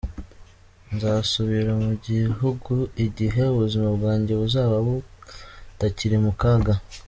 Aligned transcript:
Nzasubira 0.95 1.71
mu 1.85 1.93
gihugu 2.05 2.73
igihe 3.05 3.41
ubuzima 3.53 3.87
bwanjye 3.97 4.33
buzaba 4.41 4.75
butakiri 4.87 6.17
mu 6.25 6.33
kaga…. 6.41 6.73